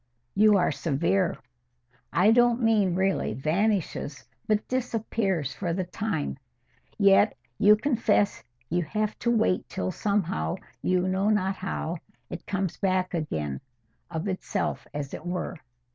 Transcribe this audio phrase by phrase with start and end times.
[0.33, 1.37] "You are severe."
[2.11, 6.39] "I don't mean really vanishes, but disappears for the time.
[6.97, 11.97] Yet you will confess you have to wait till, somehow, you know not how,
[12.31, 15.55] it comes back again—of itself, as it were."